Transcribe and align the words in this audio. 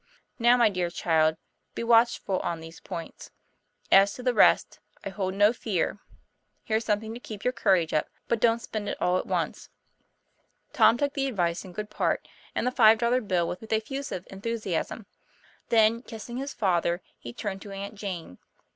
Now, 0.39 0.57
my 0.57 0.67
dear 0.69 0.89
child, 0.89 1.37
be 1.75 1.83
watchful 1.83 2.39
on 2.39 2.59
these 2.59 2.79
points. 2.79 3.29
As 3.91 4.11
to 4.15 4.23
the 4.23 4.33
rest, 4.33 4.79
I 5.03 5.09
hold 5.09 5.35
no 5.35 5.53
fear. 5.53 5.99
Here's 6.63 6.85
something 6.85 7.13
to 7.13 7.19
keep 7.19 7.43
your 7.43 7.53
courage 7.53 7.93
up 7.93 8.07
but 8.27 8.39
don't 8.39 8.63
spend 8.63 8.89
it 8.89 8.99
all 8.99 9.19
at 9.19 9.27
once." 9.27 9.69
Tom 10.73 10.97
took 10.97 11.13
the 11.13 11.27
advice 11.27 11.63
in 11.63 11.71
good 11.71 11.91
part, 11.91 12.27
and 12.55 12.65
the 12.65 12.71
five 12.71 12.97
dollar 12.97 13.21
bill 13.21 13.47
with 13.47 13.61
effusive 13.71 14.25
enthusiasm. 14.31 15.05
Then 15.69 16.01
kissing 16.01 16.37
TOM 16.37 16.47
PLA 16.47 16.47
YFAIR. 16.47 16.47
33 16.47 16.49
his 16.49 16.53
father, 16.55 17.01
he 17.19 17.31
turned 17.33 17.61
to 17.61 17.71
Aunt 17.71 17.93
Jane. 17.93 18.39